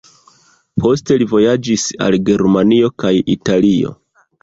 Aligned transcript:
Poste 0.85 1.17
li 1.23 1.27
vojaĝis 1.35 1.85
al 2.07 2.19
Germanio 2.33 2.93
kaj 3.07 3.15
Italio. 3.39 3.99